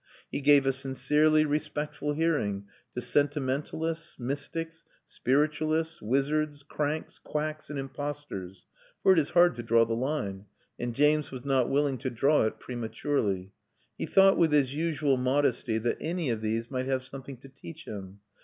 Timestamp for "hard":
9.37-9.53